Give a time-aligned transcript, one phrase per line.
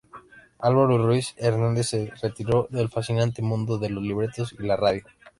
[0.57, 5.03] Álvaro Ruiz Hernández se retiró del fascinante mundo de los libretos y la radio.